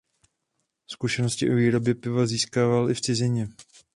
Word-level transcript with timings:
Zkušenosti 0.91 1.49
o 1.51 1.55
výrobě 1.55 1.95
piva 1.95 2.25
získával 2.25 2.91
i 2.91 2.93
v 2.93 3.01
cizině. 3.01 3.47